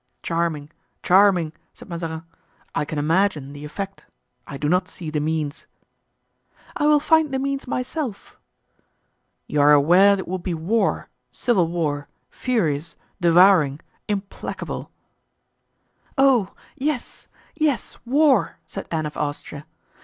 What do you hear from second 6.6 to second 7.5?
"I will find the